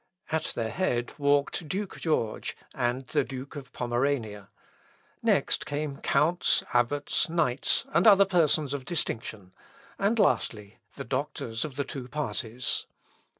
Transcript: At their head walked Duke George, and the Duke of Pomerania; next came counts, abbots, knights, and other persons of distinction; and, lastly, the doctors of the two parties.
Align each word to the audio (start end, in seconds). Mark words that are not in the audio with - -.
At 0.31 0.45
their 0.55 0.71
head 0.71 1.13
walked 1.19 1.67
Duke 1.67 1.99
George, 1.99 2.57
and 2.73 3.05
the 3.05 3.23
Duke 3.23 3.55
of 3.55 3.71
Pomerania; 3.71 4.49
next 5.21 5.67
came 5.67 5.97
counts, 5.97 6.63
abbots, 6.73 7.29
knights, 7.29 7.85
and 7.93 8.07
other 8.07 8.25
persons 8.25 8.73
of 8.73 8.83
distinction; 8.83 9.53
and, 9.99 10.17
lastly, 10.17 10.79
the 10.95 11.03
doctors 11.03 11.63
of 11.63 11.75
the 11.75 11.85
two 11.85 12.07
parties. 12.07 12.87